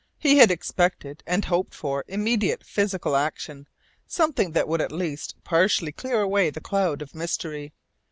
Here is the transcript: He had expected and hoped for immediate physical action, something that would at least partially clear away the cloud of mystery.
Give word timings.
He 0.17 0.39
had 0.39 0.49
expected 0.49 1.21
and 1.27 1.45
hoped 1.45 1.75
for 1.75 2.03
immediate 2.07 2.63
physical 2.63 3.15
action, 3.15 3.67
something 4.07 4.53
that 4.53 4.67
would 4.67 4.81
at 4.81 4.91
least 4.91 5.35
partially 5.43 5.91
clear 5.91 6.21
away 6.21 6.49
the 6.49 6.59
cloud 6.59 7.03
of 7.03 7.13
mystery. 7.13 7.71